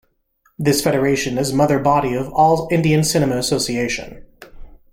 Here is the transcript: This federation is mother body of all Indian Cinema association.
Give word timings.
This 0.57 0.81
federation 0.81 1.37
is 1.37 1.53
mother 1.53 1.77
body 1.77 2.15
of 2.15 2.33
all 2.33 2.67
Indian 2.71 3.03
Cinema 3.03 3.37
association. 3.37 4.25